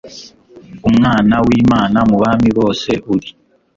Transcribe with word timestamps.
mwana 0.95 1.35
w'imana 1.47 1.99
mu 2.09 2.15
bami 2.21 2.49
bose 2.57 2.91
uri 3.13 3.29